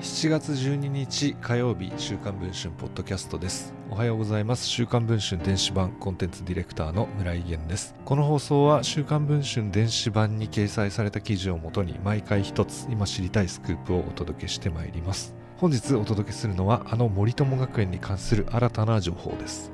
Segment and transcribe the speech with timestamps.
[0.00, 3.74] 7月12日火曜日週刊文春ポッドキャストです。
[3.90, 4.64] おはようございます。
[4.64, 7.96] 週刊文春電子版コンテンツディレクターの村井源です。
[8.04, 15.34] この放送は週刊文春電子版に掲載された記事をもとに毎回一つ今知りたいスクープをお届けしてまいります。
[15.56, 19.72] 本日お届けするのはあの森友学園に関する新たな情報です。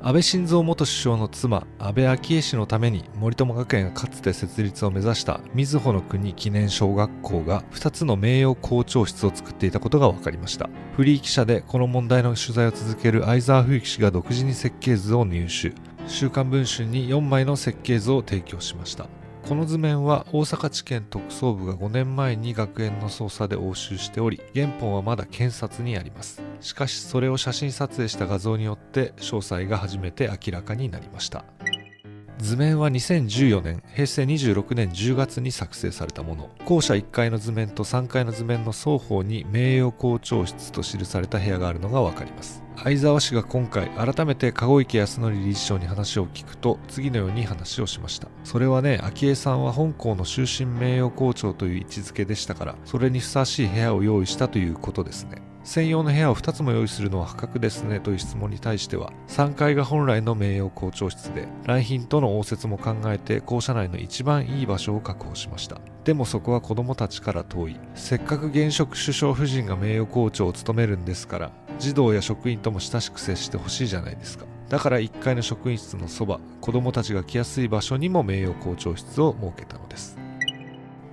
[0.00, 10.70] 安倍晋三元首相の妻安倍昭恵氏のために森友学園がかつて設立を目指した瑞穂の国記念小学校が2つの名誉校長室を作っていたことが分かりました。
[10.96, 15.72] フリー記者でこの問題の取材を続ける相沢冬樹氏が独自に設計図を入手。
[16.06, 19.08] 週刊文春に4枚の設計図を提供しました。
[19.48, 26.42] この図面は大阪地検特捜部が5年前に学園の捜査で押収しており原本はまだ検察にあります。
[26.60, 31.46] しかしそれを写真撮影した画像によって詳細が初めて明らかになりました。
[32.36, 36.50] 図面は2014年平成26年10月に作成されたもの。
[36.66, 42.67] 校舎1階の図面と3階の図面の双方に名誉校長室と記された部屋があるのが分かります。
[42.84, 48.28] 相沢氏が今回改めて籠池康則理事長に話を聞くと次のように話をしました。
[48.44, 55.42] それはね昭恵さんは本校の終身名誉校長という位置づけでしたからそれにふさわしい部屋を用意したということですね。
[55.64, 65.78] 専用の部屋を2つも用意するのは破格ですねという質問に対しては3階が本来の名誉校長室で来賓との応接も考えて校舎内の一番いい場所を確保しました。
[66.04, 67.80] でもそこは子供たちから遠い。
[67.94, 74.46] せっかく現職首相夫人が名誉校長を務めるんですから児童や職員とも親しく接してほしいじゃないですか。
[74.68, 80.18] だから1階の職員室のそば子供たちが来やすい場所にも名誉校長室を設けたのです。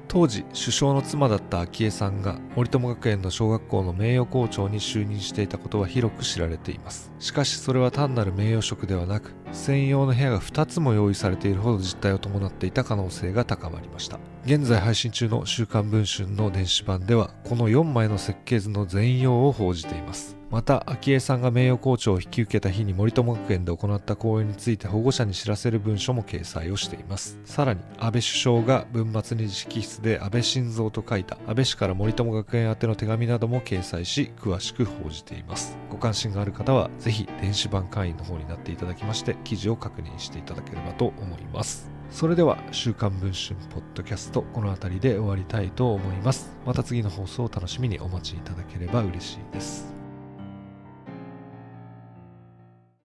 [0.08, 7.12] 当時首相の妻だった昭恵さんが森友学園の小学校の名誉校長に就任していたことは広く知られています。
[7.20, 14.20] しかしそれは単なる名誉職ではなく専用の部屋が2つも用意されているほど実態を伴っていた可能性が高まりました。
[14.46, 20.38] 現在配信中の週刊文春の電子版ではこの4枚の設計図の全容を報じています。
[20.56, 27.38] また昭恵さんが名誉校長を引き受けた日に森友学園で行った講演について保護者に知らせる文書も掲載をしています。
[27.44, 35.78] さらに安倍首相が文末に直筆で安倍晋三と書いた安倍氏から森友学園宛ての手紙なども掲載し詳しく報じています。
[35.90, 41.92] ご関心がある方はぜひ電子版会員の方になっていただきまして記事を確認していただければと思います。
[42.12, 46.56] それでは週刊文春ポッドキャストこの辺りで終わりたいと思います。
[46.66, 49.85] また次の放送を楽しみにお待ちいただければ嬉しいです。